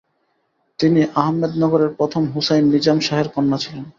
তিনি 0.79 1.01
আহমেদনগরের 1.15 1.91
প্রথম 1.97 2.23
হুসাইন 2.33 2.65
নিজাম 2.73 2.97
শাহের 2.99 3.27
কন্যা 3.35 3.57
ছিলেন। 3.57 3.85